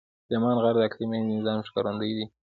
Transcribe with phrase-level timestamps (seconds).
[0.25, 2.25] سلیمان غر د اقلیمي نظام ښکارندوی دی.